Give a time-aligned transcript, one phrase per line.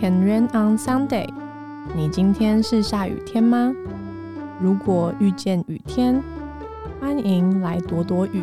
[0.00, 1.28] Can rain on Sunday？
[1.94, 3.74] 你今天是下雨天吗？
[4.60, 6.22] 如果遇见雨天，
[7.00, 8.42] 欢迎来躲躲雨。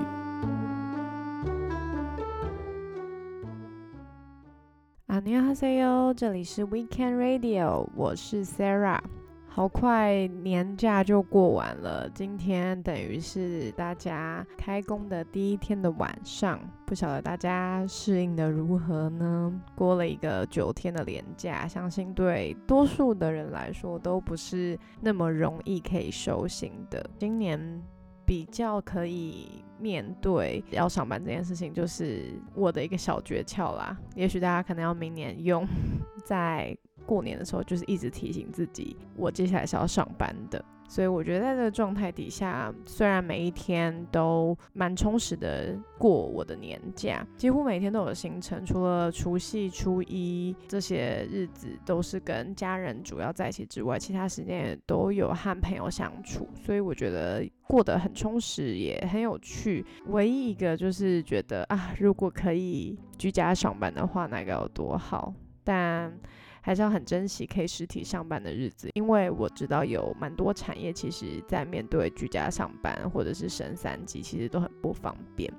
[5.08, 9.00] 안녕하세 요， 这里是 Weekend Radio，我是 Sarah。
[9.55, 12.09] 好快，年假就过完了。
[12.15, 19.53] 今天等于是大家开工的第一天的晚上，不晓得大家适应的如何呢？
[19.75, 27.05] 过了一个九天的年假，相信对多数的人来说都不是那么容易可以收心的。
[27.19, 27.61] 今年
[28.25, 33.95] 比较可以面对要上班这件事情，就是我的一个小诀窍啦。
[34.15, 35.69] 也许大家可能要明年用
[36.25, 36.75] 在。
[37.03, 40.65] 过年的时候，就是一直提醒自己，我接下来是要上班的。
[40.89, 56.47] 所以我觉得在这个状态底下，虽然每一天都蛮充实的过我的年假，几乎每天都有行程，除了除夕、初一这些日子都是跟家人主要在一起之外，其他时间也都有和朋友相处。
[56.63, 59.83] 所以我觉得过得很充实，也很有趣。
[60.09, 65.33] 唯一一个就是觉得啊，如果可以居家上班的话，那该有多好。
[65.65, 66.13] 但
[66.63, 75.53] 还是要很珍惜可以实体上班的日子，因为我知道有蛮多产业其实在面对居家上班或者是升三级，其实都很不方便。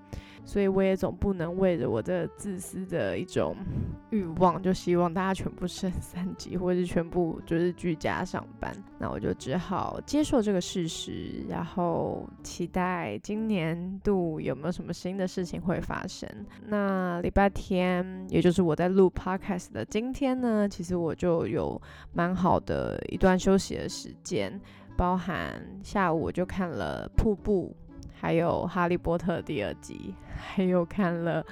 [0.46, 3.56] 所以我也总不能为了我这自私的一种
[4.12, 8.72] 欲望，就希望大家全部升三级，或者是全部就是居家上班。
[9.00, 16.30] 那我就只好接受这个事实，然后期待今年度有没有什么新的事情会发生。
[16.68, 24.60] 那礼拜天，也就是我在录 podcast 的今天呢，其实我就有蛮好的一段休息的时间，
[24.96, 27.76] 包含下午我就看了瀑布。
[28.24, 31.46] 还有《哈利波特》第二集， 还有看了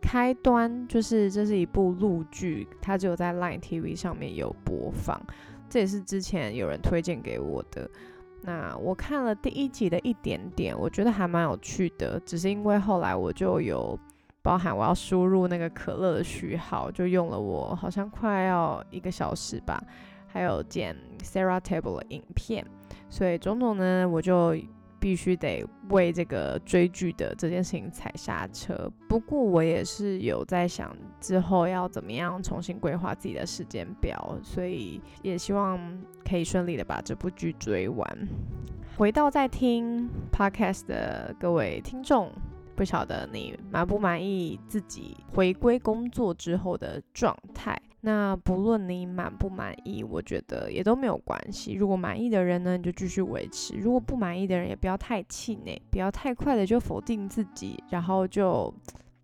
[0.00, 5.20] 开端，就是这是一部陆剧，它只有在 Line TV 上面有播放，
[5.68, 7.86] 这也是之前有人推荐给我的。
[8.40, 13.98] 那我看了第一集的一点点，我觉得还蛮有趣的，只是因为后来我就有
[14.40, 19.78] 包含我要输入那个可乐的序号，就用了我好像快要一个小时吧，
[20.26, 22.66] 还有剪 Sarah Table 的影片，
[23.10, 24.56] 所以种种呢，我就。
[25.06, 28.90] 必须得为这个追剧的这件事情踩刹车。
[29.06, 35.78] 不过我也是有在想之后要怎么样重新规划自己的时间表，所以也希望
[36.28, 38.28] 可以顺利的把这部剧追完。
[38.96, 42.32] 回到在听 podcast 的各位听众，
[42.74, 47.80] 不晓得你满不满意自己回归工作之后的状态？
[48.06, 51.72] 那不论你满不满意，我觉得也都没有关系。
[51.72, 58.72] 如果满意的人呢，你就继续维持；如果不满意的人，也不要太气馁，不要太快的就否定自己，然后就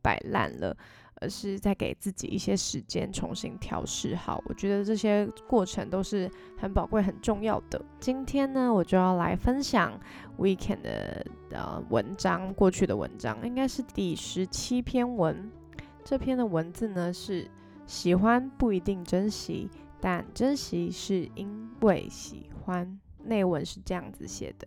[0.02, 0.76] 摆烂了，
[1.20, 4.42] 而是再给自己一些时间重新调试好。
[4.46, 6.28] 我觉得这些过程都是
[6.58, 7.80] 很宝贵、很重要的。
[8.00, 9.96] 今天呢，我就要来分享
[10.38, 15.48] Weekend 的呃文章，过去的文章应该是第十七篇文。
[16.02, 17.48] 这篇的文字呢是。
[17.92, 19.68] 喜欢不一定珍惜，
[20.00, 22.98] 但珍惜是因为喜欢。
[23.24, 24.66] 内文是这样子写的，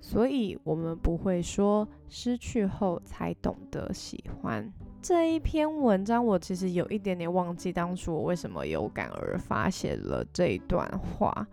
[0.00, 4.72] 所以我们不会说失去后才懂得喜欢。
[5.02, 11.46] 这一篇文章我其实有一点点忘记当初我为什么有感而发写了这一段话，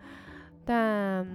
[0.64, 1.28] 但。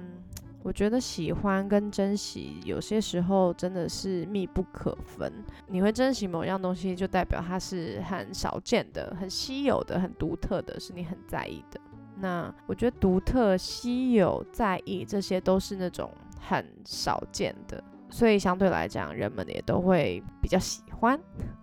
[0.62, 5.32] 我觉得喜欢跟珍惜有些时候真的是密不可分。
[5.66, 11.81] 你会珍惜某样东西，就代表它是很少见的、很稀有的、很独特的，是你很在意的。
[12.16, 21.19] 那我觉得独特、稀有、在意，这些都是那种很少见的，所以相对来讲，人们也都会比较喜欢。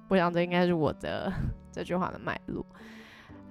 [0.07, 1.31] 我想这应该是我的
[1.71, 2.65] 这句话的脉络。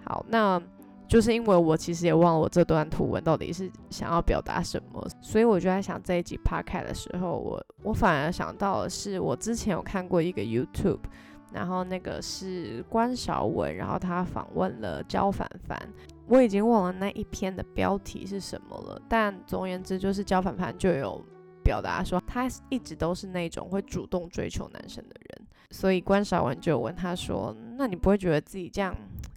[0.04, 0.60] 好，那。
[1.08, 10.98] 就是因为我其实也忘了我这段图文到底是想要表达什么，所以我就在想这一集 podcast 的时候，我我反而想到的是我之前有看过一个 YouTube，
[11.52, 15.80] 然后那个是关少文，然后他访问了焦凡凡，
[16.26, 21.24] 我已经忘了那一篇的标题是什么了，但总而言之就是焦凡凡就有
[21.62, 28.94] 表达说他一直都是那种会主动追求男生的人，所以关少文就问他说，那你不会觉得自己这样？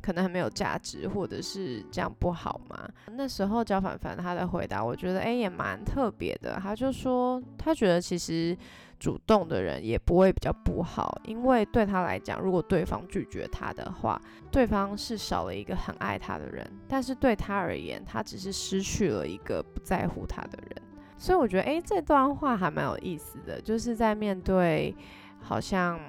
[0.09, 2.89] 可能很没有价值，或者是这样不好吗？
[3.11, 6.59] 那时候焦凡凡他的回答，我觉得哎也蛮特别的。
[6.59, 8.57] 他就说，他觉得其实
[8.99, 14.19] 主动的人也不会比较不好，因为对他来讲，如果对方拒绝他的话，
[14.49, 20.81] 对方是少了一个很爱他的人，但是对他而言，他只是失去了一个不在乎他的人。
[21.19, 24.95] 所以我觉得哎这段话还蛮有意思的，就是在面对
[25.39, 25.99] 好像。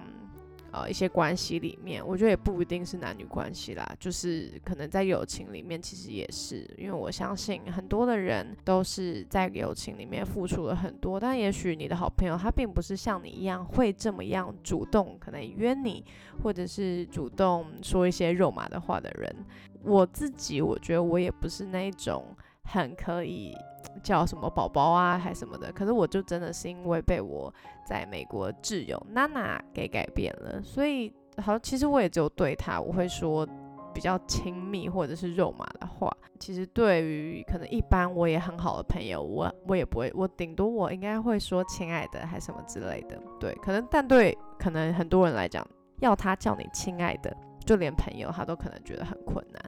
[0.72, 16.04] 呃一些关系里面，我觉得也不一定是男女关系啦，就是可能在友情里面，其实也是，因为我相信很多的人都是在友情里面付出了很多，但也许你的好朋友他并不是像你一样会这么样主动，可能约你，
[16.42, 19.34] 或者是主动说一些肉麻的话的人。
[19.82, 22.36] 我自己我觉得我也不是那种
[22.72, 23.56] 很可以。
[24.02, 25.72] 叫什么宝宝啊，还什么的？
[25.72, 27.52] 可是我就真的是因为被我
[27.84, 33.46] 在美国挚友娜娜给改变了，所以好，其实我也只有对她我会说
[33.92, 36.14] 比较亲密或者是肉麻的话。
[36.38, 43.20] 其实对于可能一般我也很好的朋友，我我也不会，我顶多我应该会说亲爱的，还什么之类的。
[43.40, 45.66] 对，可能但对可能很多人来讲，
[45.98, 49.60] 要他叫你亲爱的，就连朋友他都可能觉得很困难。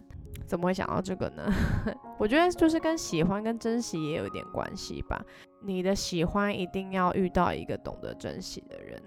[0.52, 1.50] 怎么会想到这个呢？
[2.20, 5.18] 我觉得就是跟喜欢跟珍惜也有一点关系吧。
[5.62, 9.02] 你的喜欢一定要遇到一个懂得珍惜的人。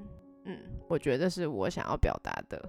[0.45, 0.57] 嗯，
[0.87, 2.67] 我觉得是我想要表达的。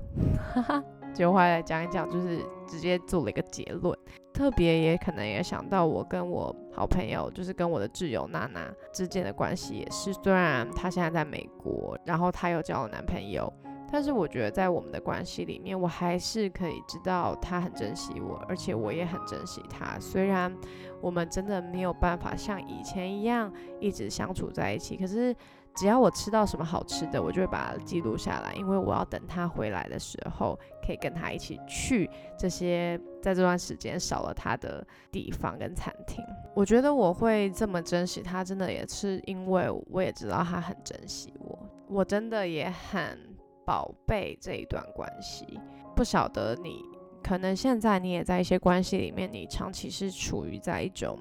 [0.53, 0.85] 哈哈，
[1.15, 3.99] 就回来讲一讲，就是直接做了一个结论。
[4.35, 10.13] 特别也可能也想到我跟我好朋友，就是跟我的挚友娜娜之间的关系也是。
[10.23, 13.51] 虽然她现在在美国，然后她又交了男朋友。
[13.91, 19.99] 但是我觉得，在我们的关系里面，我还是可以知道他很珍惜我，而且我也很珍惜他。
[20.01, 20.55] 虽然
[21.01, 25.35] 我们真的没有办法像以前一样一直相处在一起，可是
[25.75, 36.25] 只要我吃到什么好吃的，我就会把它记录下来，因为我要等他回来的时候，可以跟他一起去这些在这段时间少了他的地方跟餐厅。
[36.55, 43.36] 我觉得我会这么珍惜他，真的也是因为我也知道他很珍惜我，我真的也很。
[43.67, 45.61] 宝贝这一段关系，
[45.97, 46.85] 不晓得你
[47.23, 51.19] 可能现在你也在一些关系里面，你长期是处于在一种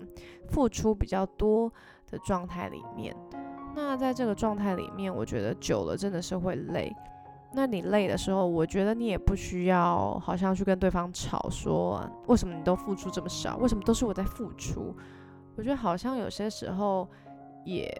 [0.48, 1.70] 付出比较多
[2.12, 3.16] 的状态里面。
[3.76, 6.96] 那在这个状态里面，我觉得久了真的是会累。
[7.52, 14.96] 那你累的时候，我觉得你也不需要好像去跟对方吵，说为什么你都付出这么少，为什么都是我在付出？
[15.56, 17.10] 我觉得好像有些时候
[17.64, 17.92] 也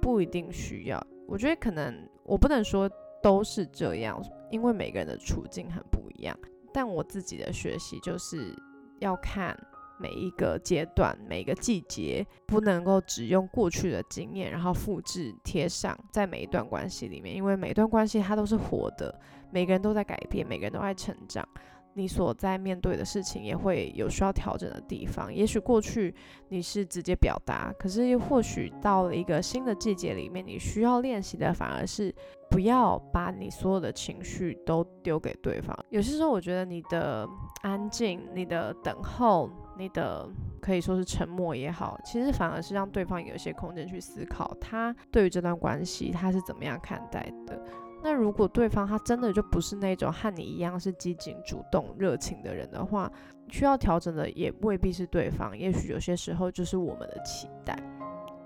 [0.00, 1.04] 不一定需要。
[1.26, 2.88] 我觉得可能我不能说。
[3.22, 6.36] 都是这样，因为每个人的处境很不一样。
[6.72, 8.54] 但我自己的学习就是
[9.00, 9.58] 要看
[9.98, 17.34] 每一个阶段、每一个季节，不能够只用过去的经验，然后复制贴上在每一段关系里面。
[17.34, 19.20] 因为每一段关系它都是活的，
[19.50, 21.46] 每个人都在改变，每个人都在成长。
[21.94, 25.32] 你所在面对的事情也会有需要调整的地方。
[25.32, 26.14] 也许过去
[26.48, 32.14] 你是直接表达，可是又或许到了一个新的季节里面，你需要练习的反而是
[32.48, 35.76] 不要把你所有的情绪都丢给对方。
[35.90, 37.28] 有些时候，我觉得你的
[37.62, 40.28] 安静、你的等候、你的
[40.60, 47.60] 可以说是沉默也好，其实反而是让对方有一些空间去思考，他对于这段关系他是怎么样看待的。
[48.02, 53.10] 那如果对方他真的就不是那种和你一样是积极、主动、热情的人的话，
[53.48, 57.78] 需要调整的也未必是对方，也许有些时候就是我们的期待。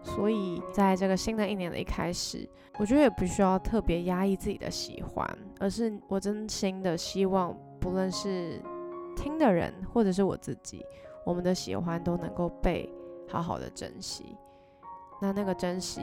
[0.03, 2.49] 所以在这个新的一年的一开始，
[2.79, 5.27] 我觉得也不需要特别压抑自己的喜欢，
[5.61, 8.61] 而是我真心的希望，不论是
[9.17, 10.85] 听的人或者是我自己，
[11.25, 12.93] 我们的喜欢都能够被
[13.29, 14.37] 好好的珍惜。
[15.23, 16.03] 那那个珍惜。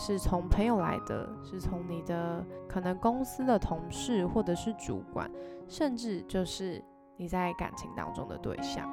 [0.00, 5.28] 是从朋友来的，是从你的可能公司的同事，或者是主管，
[5.66, 6.80] 甚至就是
[7.16, 8.88] 你在感情当中的对象，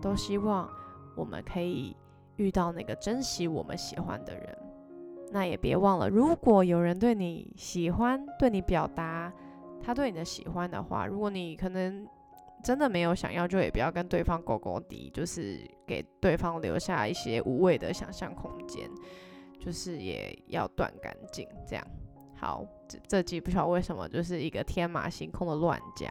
[0.00, 0.68] 都希望
[1.16, 1.96] 我们可以
[2.36, 4.58] 遇到那个珍惜我们喜欢的人。
[5.30, 9.32] 那也别忘了，如果有人对你喜欢，对你表达
[9.80, 12.04] 他对你的喜欢的话，如果你可能
[12.64, 18.90] 真的没有想要，就也不要跟对方勾勾滴，就是给对方留下一些无谓的想象空间。
[19.64, 21.86] 就是也要断干净，这样
[22.36, 22.64] 好。
[22.88, 26.10] 这这集不晓得为什么就是一个天马行空的乱讲，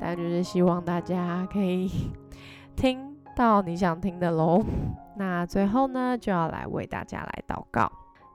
[0.00, 1.90] 但就是希望大家可以
[2.74, 4.64] 听到你想听的喽。
[5.16, 7.90] 那最后呢，就要来为大家来祷告。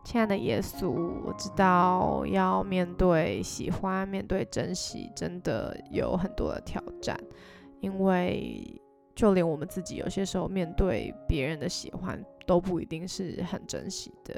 [0.06, 0.92] 亲爱的耶稣，
[1.26, 7.18] 我知道要面对喜欢、面对珍惜，真的有很多的挑战，
[7.80, 8.82] 因为
[9.16, 12.24] 就连我们自己有些时候面对别人的喜欢。
[12.46, 14.38] 都不一定是很珍惜的，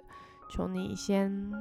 [0.51, 1.51] 求你先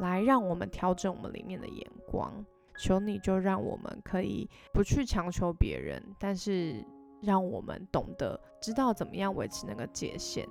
[0.00, 2.44] 来让我们调整我们里面的眼光，
[2.80, 6.84] 求你就让我们可以不去强求别人，但是
[7.22, 10.44] 让我们懂得知道怎么样维持那个界限，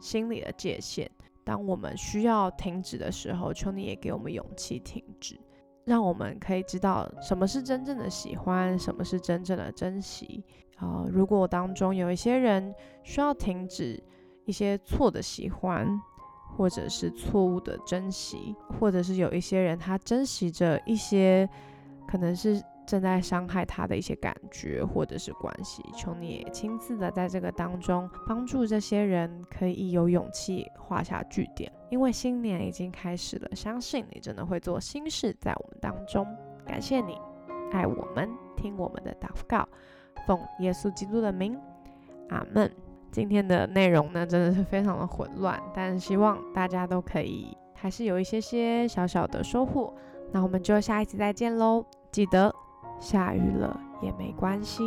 [0.00, 1.08] 心里的界限。
[1.44, 5.38] 当我们需要停止的时候，求你也给我们勇气停止，
[5.84, 10.44] 让我们可以知道什么是真正的喜欢，什么是真正的珍惜。
[10.76, 14.02] 啊，如果当中有一些人需要停止。
[14.44, 15.86] 一些错的喜欢，
[16.56, 21.48] 或者是错误的珍惜，或者是有一些人他珍惜着一些
[22.08, 22.60] 可能是
[22.92, 25.82] 正在伤害他的一些感觉或者是关系。
[25.96, 31.72] 求你也亲自的在这个当中帮助这些人，可以有勇气画下句点。
[31.88, 36.26] 因为新年已经开始了，相信你真的会做新事在我们当中。
[36.66, 37.16] 感谢你
[37.72, 39.66] 爱我们，听我们的祷告，
[40.26, 41.58] 奉耶稣基督的名，
[42.28, 42.70] 阿门。
[43.10, 49.94] 今天的内容呢，真的是非常的混乱，但希望大家都可以还是有一些些小小的收获。
[50.30, 51.86] 那我们就下一次再见喽！
[52.10, 52.54] 记得
[53.02, 54.84] 下雨了也没关系。